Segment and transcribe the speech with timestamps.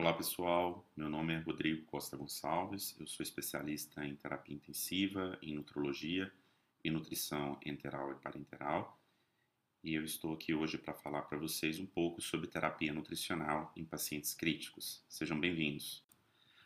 [0.00, 5.54] Olá pessoal, meu nome é Rodrigo Costa Gonçalves, eu sou especialista em terapia intensiva, em
[5.54, 6.32] nutrologia
[6.82, 8.98] e nutrição enteral e parenteral
[9.84, 13.84] e eu estou aqui hoje para falar para vocês um pouco sobre terapia nutricional em
[13.84, 15.04] pacientes críticos.
[15.06, 16.02] Sejam bem-vindos.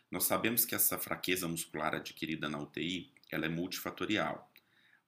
[0.09, 4.49] Nós sabemos que essa fraqueza muscular adquirida na UTI ela é multifatorial.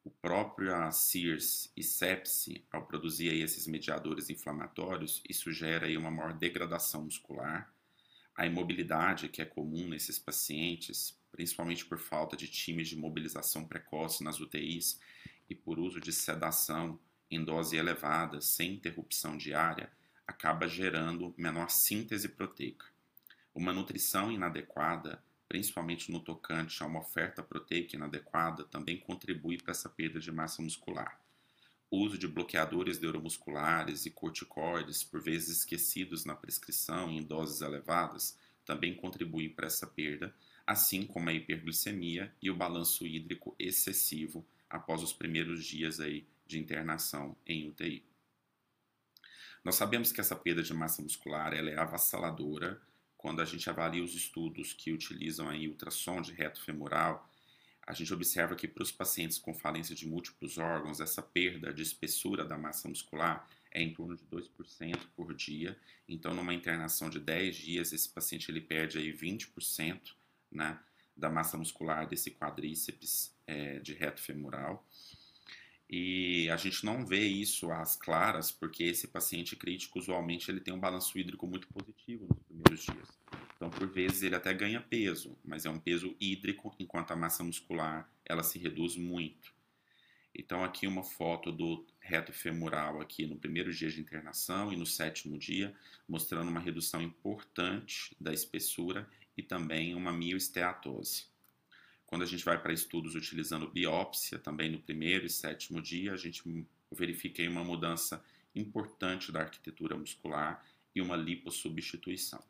[0.02, 7.04] O próprio CIRS e sepse, ao produzir esses mediadores inflamatórios, isso gera uma maior degradação
[7.04, 7.72] muscular,
[8.36, 14.22] a imobilidade, que é comum nesses pacientes, principalmente por falta de times de mobilização precoce
[14.22, 15.00] nas UTIs
[15.48, 16.98] e por uso de sedação
[17.30, 19.90] em dose elevada, sem interrupção diária,
[20.26, 22.86] acaba gerando menor síntese proteica.
[23.54, 29.88] Uma nutrição inadequada, principalmente no tocante a uma oferta proteica inadequada, também contribui para essa
[29.88, 31.20] perda de massa muscular.
[31.90, 38.36] O uso de bloqueadores neuromusculares e corticoides, por vezes esquecidos na prescrição em doses elevadas,
[38.64, 40.34] também contribuem para essa perda,
[40.66, 46.58] assim como a hiperglicemia e o balanço hídrico excessivo após os primeiros dias aí de
[46.58, 48.04] internação em UTI.
[49.62, 52.80] Nós sabemos que essa perda de massa muscular ela é avassaladora
[53.16, 57.28] quando a gente avalia os estudos que utilizam aí ultrassom de reto femoral
[57.86, 61.82] a gente observa que para os pacientes com falência de múltiplos órgãos, essa perda de
[61.82, 65.78] espessura da massa muscular é em torno de 2% por dia.
[66.08, 70.00] Então, numa internação de 10 dias, esse paciente ele perde aí 20%
[70.50, 70.78] né,
[71.16, 74.84] da massa muscular desse quadríceps é, de reto femoral.
[75.88, 80.74] E a gente não vê isso às claras, porque esse paciente crítico, usualmente, ele tem
[80.74, 83.45] um balanço hídrico muito positivo nos primeiros dias.
[83.56, 87.42] Então, por vezes, ele até ganha peso, mas é um peso hídrico, enquanto a massa
[87.42, 89.54] muscular ela se reduz muito.
[90.34, 94.84] Então, aqui uma foto do reto femoral aqui no primeiro dia de internação e no
[94.84, 95.74] sétimo dia,
[96.06, 101.24] mostrando uma redução importante da espessura e também uma mioesteatose.
[102.04, 106.16] Quando a gente vai para estudos utilizando biópsia, também no primeiro e sétimo dia, a
[106.16, 106.42] gente
[106.92, 108.22] verifica uma mudança
[108.54, 110.64] importante da arquitetura muscular
[110.94, 112.42] e uma lipossubstituição.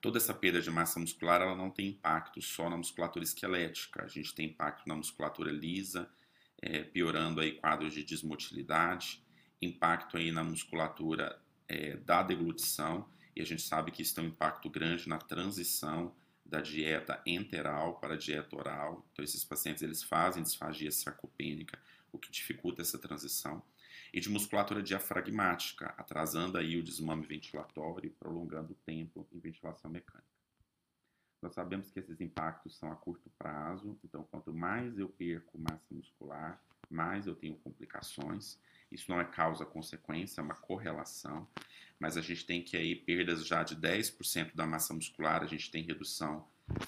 [0.00, 4.08] Toda essa perda de massa muscular ela não tem impacto só na musculatura esquelética, a
[4.08, 6.08] gente tem impacto na musculatura lisa,
[6.62, 9.22] é, piorando aí quadros de desmotilidade,
[9.60, 14.28] impacto aí na musculatura é, da deglutição, e a gente sabe que isso tem um
[14.28, 19.06] impacto grande na transição da dieta enteral para a dieta oral.
[19.12, 21.78] Então, esses pacientes eles fazem disfagia sarcopênica,
[22.10, 23.62] o que dificulta essa transição
[24.12, 29.90] e de musculatura diafragmática, atrasando aí o desmame ventilatório e prolongando o tempo em ventilação
[29.90, 30.28] mecânica.
[31.42, 35.94] Nós sabemos que esses impactos são a curto prazo, então quanto mais eu perco massa
[35.94, 36.60] muscular,
[36.90, 38.58] mais eu tenho complicações.
[38.92, 41.48] Isso não é causa-consequência, é uma correlação,
[41.98, 45.70] mas a gente tem que aí perdas já de 10% da massa muscular, a gente
[45.70, 46.46] tem redução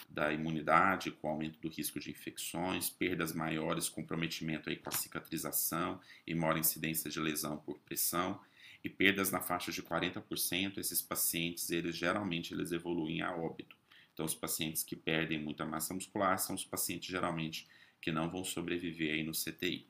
[0.08, 6.00] da imunidade, com aumento do risco de infecções, perdas maiores, comprometimento aí com a cicatrização
[6.26, 8.40] e maior incidência de lesão por pressão,
[8.84, 13.76] e perdas na faixa de 40%, esses pacientes, eles geralmente eles evoluem a óbito.
[14.12, 17.66] Então, os pacientes que perdem muita massa muscular são os pacientes geralmente
[18.00, 19.86] que não vão sobreviver aí no CTI.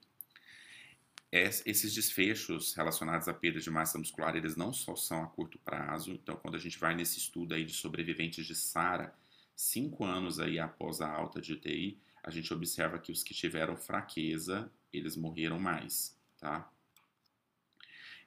[1.32, 6.12] Esses desfechos relacionados à perda de massa muscular, eles não só são a curto prazo.
[6.12, 9.14] Então, quando a gente vai nesse estudo aí de sobreviventes de SARA,
[9.54, 13.76] cinco anos aí após a alta de UTI, a gente observa que os que tiveram
[13.76, 16.70] fraqueza, eles morreram mais, tá?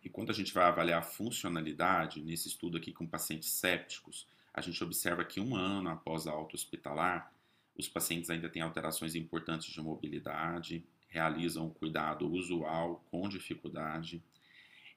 [0.04, 4.62] E quando a gente vai avaliar a funcionalidade, nesse estudo aqui com pacientes sépticos, a
[4.62, 7.34] gente observa que um ano após a alta hospitalar,
[7.76, 14.22] os pacientes ainda têm alterações importantes de mobilidade, realizam o cuidado usual com dificuldade,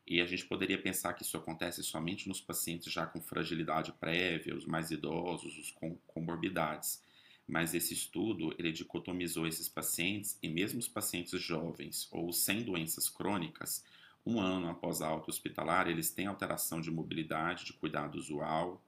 [0.09, 4.57] e a gente poderia pensar que isso acontece somente nos pacientes já com fragilidade prévia,
[4.57, 7.03] os mais idosos, os com comorbidades.
[7.47, 13.11] Mas esse estudo, ele dicotomizou esses pacientes e mesmo os pacientes jovens ou sem doenças
[13.11, 13.85] crônicas,
[14.25, 18.83] um ano após a alta hospitalar, eles têm alteração de mobilidade, de cuidado usual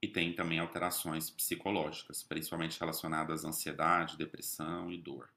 [0.00, 5.35] e têm também alterações psicológicas, principalmente relacionadas à ansiedade, depressão e dor.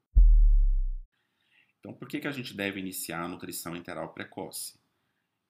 [1.80, 4.78] Então, por que, que a gente deve iniciar a nutrição enteral precoce?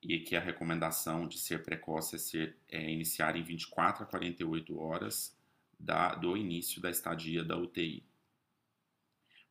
[0.01, 4.79] E que a recomendação de ser precoce é, ser, é iniciar em 24 a 48
[4.79, 5.35] horas
[5.77, 8.03] da, do início da estadia da UTI.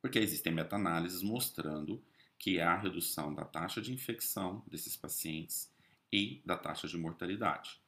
[0.01, 2.03] Porque existem meta-análises mostrando
[2.39, 5.71] que há redução da taxa de infecção desses pacientes
[6.13, 7.81] e da taxa de mortalidade.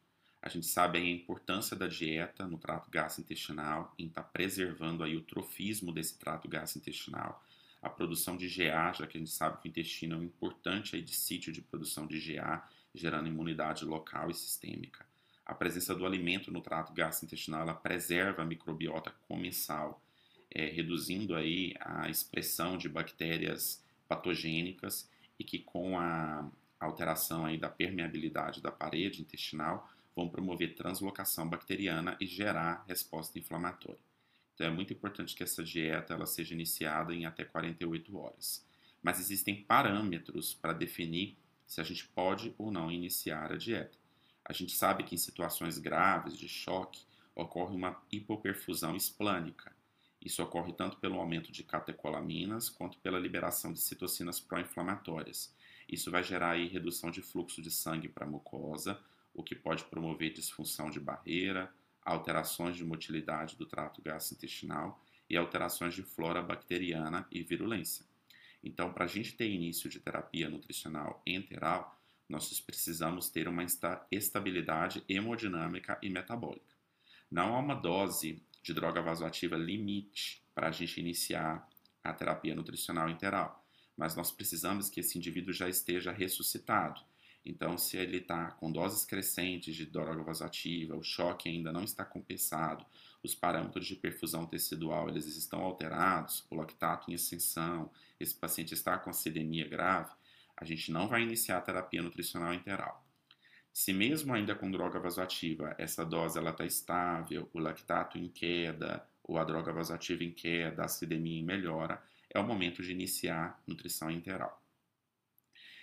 [0.43, 5.17] A gente sabe a importância da dieta no trato gastrointestinal, em estar tá preservando aí
[5.17, 7.45] o trofismo desse trato gastrointestinal,
[7.82, 10.97] a produção de GA, já que a gente sabe que o intestino é um importante
[10.97, 15.06] aí de sítio de produção de GA, gerando imunidade local e sistêmica.
[15.47, 20.03] A presença do alimento no trato gastrointestinal ela preserva a microbiota comensal,
[20.50, 27.69] é, reduzindo aí a expressão de bactérias patogênicas e que com a alteração aí da
[27.69, 34.10] permeabilidade da parede intestinal vão promover translocação bacteriana e gerar resposta inflamatória.
[34.61, 38.62] Então é muito importante que essa dieta ela seja iniciada em até 48 horas.
[39.03, 43.97] Mas existem parâmetros para definir se a gente pode ou não iniciar a dieta.
[44.45, 49.75] A gente sabe que em situações graves de choque ocorre uma hipoperfusão esplânica.
[50.21, 55.55] Isso ocorre tanto pelo aumento de catecolaminas quanto pela liberação de citocinas pró-inflamatórias.
[55.89, 59.01] Isso vai gerar aí redução de fluxo de sangue para a mucosa,
[59.33, 61.73] o que pode promover disfunção de barreira,
[62.11, 68.05] alterações de motilidade do trato gastrointestinal e alterações de flora bacteriana e virulência.
[68.62, 71.97] Então, para a gente ter início de terapia nutricional enteral,
[72.29, 73.65] nós precisamos ter uma
[74.11, 76.75] estabilidade hemodinâmica e metabólica.
[77.31, 81.69] Não há uma dose de droga vasoativa limite para a gente iniciar
[82.03, 83.65] a terapia nutricional enteral,
[83.97, 87.01] mas nós precisamos que esse indivíduo já esteja ressuscitado.
[87.45, 92.05] Então, se ele está com doses crescentes de droga vasoativa, o choque ainda não está
[92.05, 92.85] compensado,
[93.23, 98.99] os parâmetros de perfusão tecidual eles estão alterados, o lactato em ascensão, esse paciente está
[98.99, 100.11] com acidemia grave,
[100.57, 103.05] a gente não vai iniciar a terapia nutricional enteral.
[103.73, 109.07] Se mesmo ainda com droga vasoativa, essa dose ela está estável, o lactato em queda,
[109.23, 113.63] ou a droga vasoativa em queda, a acidemia em melhora, é o momento de iniciar
[113.67, 114.61] nutrição enteral.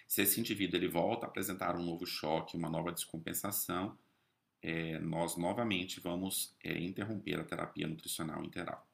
[0.07, 3.97] Se esse indivíduo ele volta a apresentar um novo choque, uma nova descompensação,
[4.61, 8.87] é, nós novamente vamos é, interromper a terapia nutricional enteral.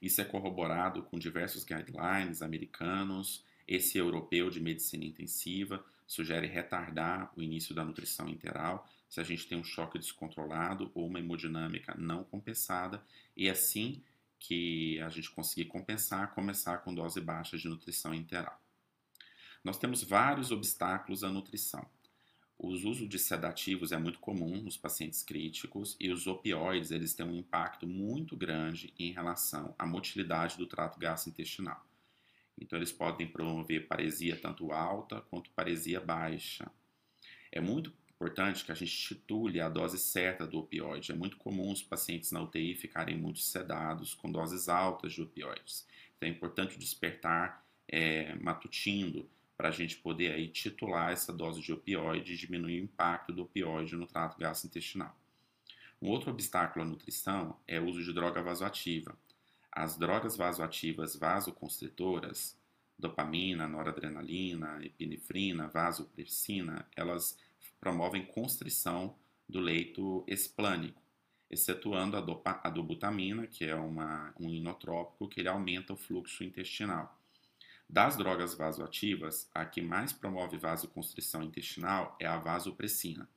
[0.00, 7.42] Isso é corroborado com diversos guidelines americanos, esse europeu de medicina intensiva sugere retardar o
[7.42, 12.24] início da nutrição enteral se a gente tem um choque descontrolado ou uma hemodinâmica não
[12.24, 13.04] compensada,
[13.36, 14.02] e assim
[14.38, 18.61] que a gente conseguir compensar, começar com dose baixa de nutrição enteral.
[19.64, 21.86] Nós temos vários obstáculos à nutrição.
[22.58, 27.26] O uso de sedativos é muito comum nos pacientes críticos e os opioides eles têm
[27.26, 31.84] um impacto muito grande em relação à motilidade do trato gastrointestinal.
[32.60, 36.70] Então eles podem promover paresia tanto alta quanto paresia baixa.
[37.50, 41.12] É muito importante que a gente titule a dose certa do opioide.
[41.12, 45.86] É muito comum os pacientes na UTI ficarem muito sedados com doses altas de opioides.
[46.16, 49.28] Então é importante despertar é, matutino
[49.62, 53.42] para a gente poder aí titular essa dose de opioide e diminuir o impacto do
[53.42, 55.16] opioide no trato gastrointestinal.
[56.00, 59.16] Um outro obstáculo à nutrição é o uso de droga vasoativa.
[59.70, 62.58] As drogas vasoativas vasoconstritoras,
[62.98, 67.38] dopamina, noradrenalina, epinefrina, vasopressina, elas
[67.78, 69.14] promovem constrição
[69.48, 71.00] do leito esplânico,
[71.48, 76.42] excetuando a, dopa, a dobutamina, que é uma, um inotrópico que ele aumenta o fluxo
[76.42, 77.16] intestinal.
[77.92, 83.28] Das drogas vasoativas, a que mais promove vasoconstrição intestinal é a vasopressina.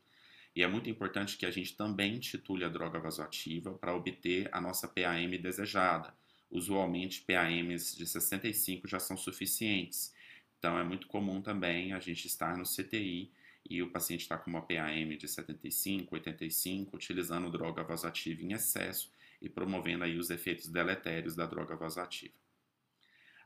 [0.56, 4.62] E é muito importante que a gente também titule a droga vasoativa para obter a
[4.62, 6.14] nossa PAM desejada.
[6.50, 10.14] Usualmente, PAMs de 65 já são suficientes.
[10.58, 13.30] Então, é muito comum também a gente estar no CTI
[13.70, 19.12] e o paciente está com uma PAM de 75, 85, utilizando droga vasoativa em excesso
[19.42, 22.45] e promovendo aí os efeitos deletérios da droga vasoativa.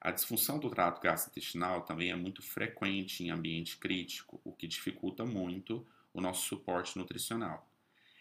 [0.01, 5.25] A disfunção do trato gastrointestinal também é muito frequente em ambiente crítico, o que dificulta
[5.25, 7.69] muito o nosso suporte nutricional.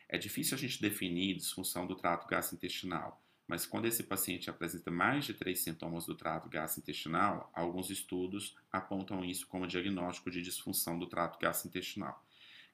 [0.08, 5.24] É difícil a gente definir disfunção do trato gastrointestinal, mas quando esse paciente apresenta mais
[5.24, 11.06] de três sintomas do trato gastrointestinal, alguns estudos apontam isso como diagnóstico de disfunção do
[11.06, 12.24] trato gastrointestinal.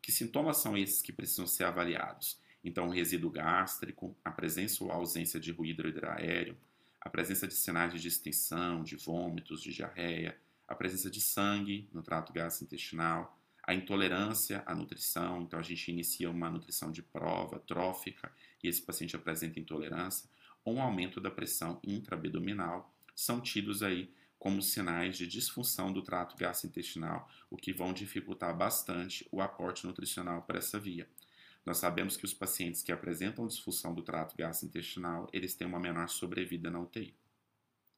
[0.01, 2.41] Que sintomas são esses que precisam ser avaliados?
[2.65, 6.57] Então, resíduo gástrico, a presença ou ausência de ruído hidroaéreo,
[7.05, 12.03] a presença de sinais de distensão, de vômitos, de diarreia, a presença de sangue no
[12.03, 18.33] trato gastrointestinal, a intolerância à nutrição, então a gente inicia uma nutrição de prova trófica
[18.63, 20.29] e esse paciente apresenta intolerância,
[20.65, 26.37] ou um aumento da pressão intraabdominal, são tidos aí como sinais de disfunção do trato
[26.37, 31.09] gastrointestinal, o que vão dificultar bastante o aporte nutricional para essa via.
[31.65, 36.09] Nós sabemos que os pacientes que apresentam disfunção do trato gastrointestinal, eles têm uma menor
[36.09, 37.15] sobrevida na UTI.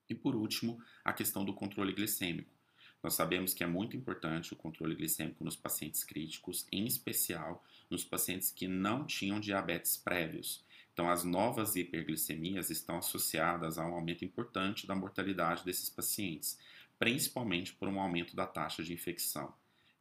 [0.09, 2.55] E por último, a questão do controle glicêmico.
[3.03, 8.05] Nós sabemos que é muito importante o controle glicêmico nos pacientes críticos, em especial nos
[8.05, 10.65] pacientes que não tinham diabetes prévios.
[10.93, 16.59] Então, as novas hiperglicemias estão associadas a um aumento importante da mortalidade desses pacientes,
[16.99, 19.53] principalmente por um aumento da taxa de infecção.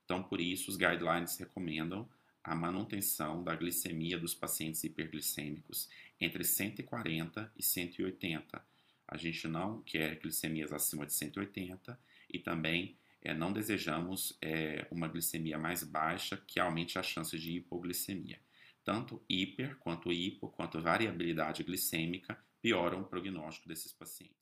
[0.05, 2.07] Então, por isso, os guidelines recomendam
[2.45, 5.89] a manutenção da glicemia dos pacientes hiperglicêmicos
[6.21, 8.63] entre 140 e 180.
[9.07, 11.99] A gente não quer glicemias acima de 180
[12.31, 17.51] e também é, não desejamos é, uma glicemia mais baixa que aumente a chance de
[17.53, 18.39] hipoglicemia.
[18.83, 24.35] Tanto hiper quanto hipo, quanto variabilidade glicêmica pioram o prognóstico desses pacientes.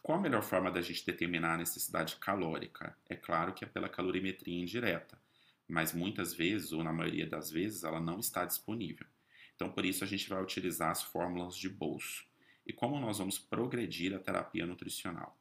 [0.00, 2.96] Qual a melhor forma da gente determinar a necessidade calórica?
[3.08, 5.18] É claro que é pela calorimetria indireta,
[5.72, 9.06] mas muitas vezes, ou na maioria das vezes, ela não está disponível.
[9.56, 12.26] Então, por isso, a gente vai utilizar as fórmulas de bolso.
[12.66, 15.34] E como nós vamos progredir a terapia nutricional?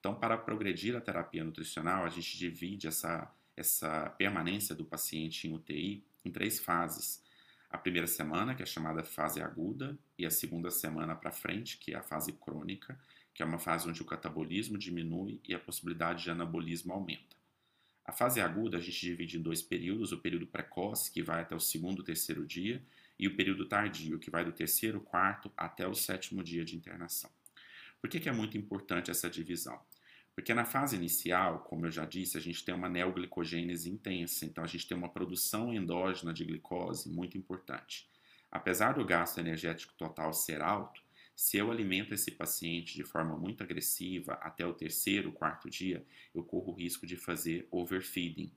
[0.00, 5.52] Então, para progredir a terapia nutricional, a gente divide essa, essa permanência do paciente em
[5.52, 7.22] UTI em três fases.
[7.68, 11.92] A primeira semana, que é chamada fase aguda, e a segunda semana para frente, que
[11.92, 12.98] é a fase crônica,
[13.34, 17.43] que é uma fase onde o catabolismo diminui e a possibilidade de anabolismo aumenta.
[18.04, 21.54] A fase aguda a gente divide em dois períodos: o período precoce, que vai até
[21.54, 22.82] o segundo, terceiro dia,
[23.18, 27.30] e o período tardio, que vai do terceiro, quarto até o sétimo dia de internação.
[28.00, 29.80] Por que, que é muito importante essa divisão?
[30.34, 34.64] Porque na fase inicial, como eu já disse, a gente tem uma neoglicogênese intensa, então
[34.64, 38.10] a gente tem uma produção endógena de glicose muito importante.
[38.50, 41.03] Apesar do gasto energético total ser alto,
[41.36, 46.42] se eu alimento esse paciente de forma muito agressiva até o terceiro, quarto dia, eu
[46.44, 48.52] corro o risco de fazer overfeeding.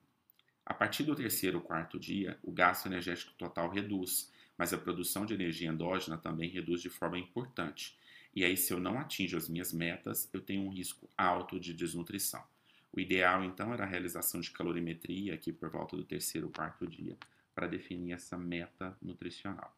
[0.65, 5.33] A partir do terceiro, quarto dia, o gasto energético total reduz, mas a produção de
[5.33, 7.97] energia endógena também reduz de forma importante.
[8.35, 11.73] E aí, se eu não atingo as minhas metas, eu tenho um risco alto de
[11.73, 12.43] desnutrição.
[12.91, 17.17] O ideal, então, era a realização de calorimetria aqui por volta do terceiro, quarto dia,
[17.55, 19.73] para definir essa meta nutricional.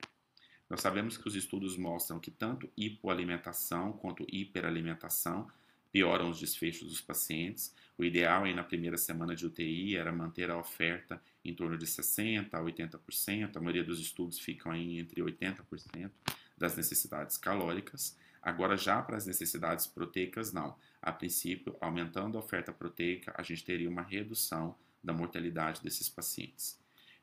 [0.69, 5.49] Nós sabemos que os estudos mostram que tanto hipoalimentação quanto hiperalimentação
[5.91, 7.73] pioram os desfechos dos pacientes.
[7.97, 11.85] O ideal aí na primeira semana de UTI era manter a oferta em torno de
[11.85, 16.11] 60% a 80%, a maioria dos estudos ficam aí entre 80%
[16.57, 18.15] das necessidades calóricas.
[18.41, 20.75] Agora, já para as necessidades proteicas, não.
[21.01, 26.77] A princípio, aumentando a oferta proteica, a gente teria uma redução da mortalidade desses pacientes.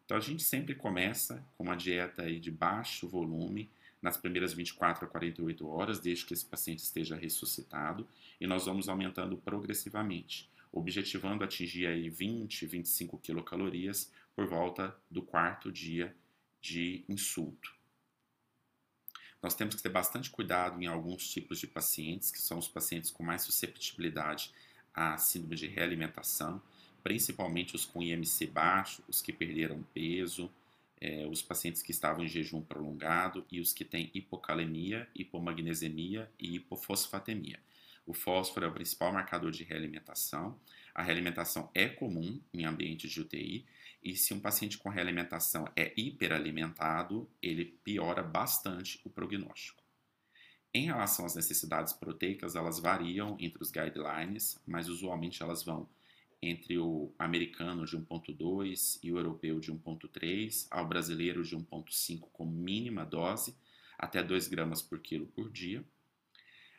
[0.07, 3.69] Então, a gente sempre começa com uma dieta aí de baixo volume
[4.01, 8.07] nas primeiras 24 a 48 horas, desde que esse paciente esteja ressuscitado,
[8.41, 15.73] e nós vamos aumentando progressivamente, objetivando atingir aí 20, 25 quilocalorias por volta do quarto
[15.73, 16.15] dia
[16.61, 17.75] de insulto.
[19.43, 23.11] Nós temos que ter bastante cuidado em alguns tipos de pacientes, que são os pacientes
[23.11, 24.53] com mais susceptibilidade
[24.95, 26.63] à síndrome de realimentação,
[27.07, 30.51] principalmente os com IMC baixo, os que perderam peso,
[31.01, 36.57] é, os pacientes que estavam em jejum prolongado e os que têm hipocalemia, hipomagnesemia e
[36.57, 37.61] hipofosfatemia.
[38.05, 40.59] O fósforo é o principal marcador de realimentação.
[40.93, 43.65] A realimentação é comum em ambientes de UTI
[44.03, 49.81] e se um paciente com realimentação é hiperalimentado, ele piora bastante o prognóstico.
[50.75, 55.89] Em relação às necessidades proteicas, elas variam entre os guidelines, mas usualmente elas vão
[56.43, 62.50] entre o americano de 1.2 e o europeu de 1.3, ao brasileiro de 1.5 como
[62.50, 63.57] mínima dose,
[63.99, 65.85] até 2 gramas por quilo por dia.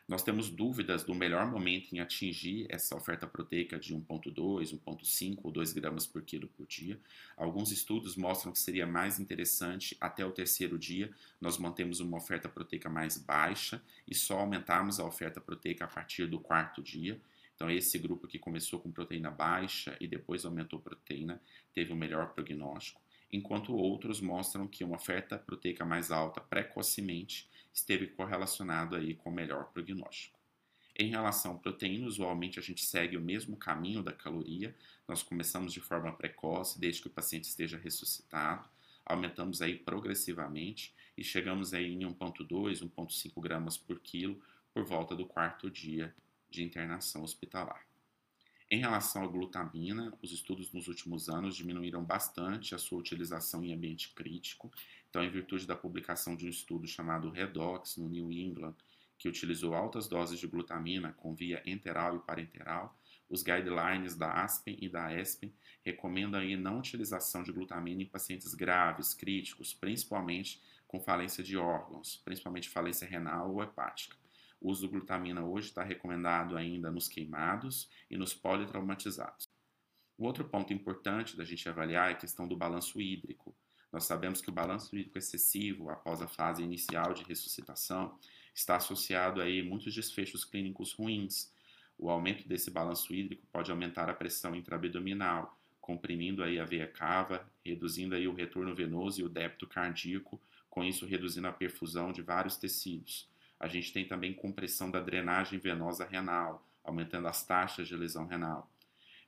[0.07, 5.51] Nós temos dúvidas do melhor momento em atingir essa oferta proteica de 1,2, 1,5 ou
[5.51, 6.97] 2 gramas por quilo por dia.
[7.35, 12.47] Alguns estudos mostram que seria mais interessante até o terceiro dia nós mantemos uma oferta
[12.47, 17.19] proteica mais baixa e só aumentarmos a oferta proteica a partir do quarto dia.
[17.57, 21.41] Então, esse grupo que começou com proteína baixa e depois aumentou proteína
[21.73, 23.01] teve o um melhor prognóstico,
[23.33, 29.71] enquanto outros mostram que uma oferta proteica mais alta precocemente esteve correlacionado aí com melhor
[29.73, 30.37] prognóstico.
[30.95, 34.75] Em relação à proteína, usualmente a gente segue o mesmo caminho da caloria.
[35.07, 38.69] Nós começamos de forma precoce, desde que o paciente esteja ressuscitado,
[39.03, 44.39] aumentamos aí progressivamente e chegamos aí em 1.2, 1.5 gramas por quilo
[44.71, 46.13] por volta do quarto dia
[46.49, 47.85] de internação hospitalar.
[48.69, 53.73] Em relação à glutamina, os estudos nos últimos anos diminuíram bastante a sua utilização em
[53.73, 54.69] ambiente crítico.
[55.09, 58.75] Então, em virtude da publicação de um estudo chamado Redox no New England,
[59.17, 62.99] que utilizou altas doses de glutamina com via enteral e parenteral,
[63.29, 68.53] os guidelines da ASPEN e da ESPEN recomendam a não utilização de glutamina em pacientes
[68.53, 74.15] graves, críticos, principalmente com falência de órgãos, principalmente falência renal ou hepática.
[74.59, 79.49] O uso do glutamina hoje está recomendado ainda nos queimados e nos politraumatizados.
[80.17, 83.55] Um outro ponto importante da gente avaliar é a questão do balanço hídrico.
[83.91, 88.17] Nós sabemos que o balanço hídrico excessivo após a fase inicial de ressuscitação
[88.53, 91.53] está associado a muitos desfechos clínicos ruins.
[91.97, 97.47] O aumento desse balanço hídrico pode aumentar a pressão intraabdominal, comprimindo aí a veia cava,
[97.63, 102.21] reduzindo aí o retorno venoso e o débito cardíaco, com isso reduzindo a perfusão de
[102.21, 103.29] vários tecidos.
[103.59, 108.71] A gente tem também compressão da drenagem venosa renal, aumentando as taxas de lesão renal.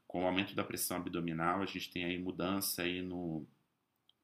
[0.07, 3.45] Com o aumento da pressão abdominal, a gente tem aí mudança aí no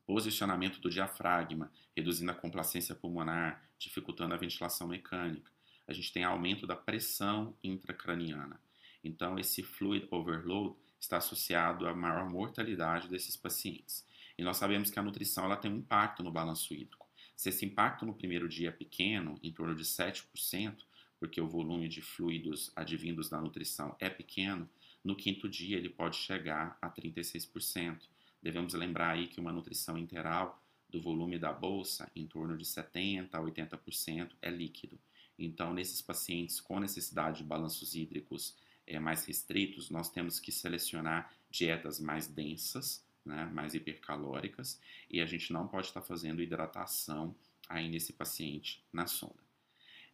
[0.05, 5.51] posicionamento do diafragma, reduzindo a complacência pulmonar, dificultando a ventilação mecânica.
[5.87, 8.59] A gente tem aumento da pressão intracraniana.
[9.03, 14.05] Então, esse fluid overload está associado à maior mortalidade desses pacientes.
[14.37, 17.04] E nós sabemos que a nutrição ela tem um impacto no balanço hídrico.
[17.35, 20.83] Se esse impacto no primeiro dia é pequeno, em torno de 7%,
[21.19, 24.69] porque o volume de fluidos advindos da nutrição é pequeno,
[25.03, 28.01] no quinto dia ele pode chegar a 36%.
[28.41, 33.29] Devemos lembrar aí que uma nutrição integral do volume da bolsa, em torno de 70%
[33.33, 34.99] a 80%, é líquido.
[35.37, 38.55] Então, nesses pacientes com necessidade de balanços hídricos
[38.87, 44.79] é, mais restritos, nós temos que selecionar dietas mais densas, né, mais hipercalóricas,
[45.09, 47.35] e a gente não pode estar fazendo hidratação
[47.67, 49.45] aí nesse paciente na sonda.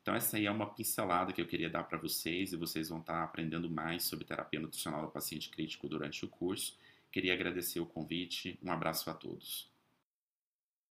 [0.02, 3.00] Então, essa aí é uma pincelada que eu queria dar para vocês e vocês vão
[3.00, 6.76] estar aprendendo mais sobre terapia nutricional do paciente crítico durante o curso.
[7.12, 8.58] Queria agradecer o convite.
[8.64, 9.71] Um abraço a todos.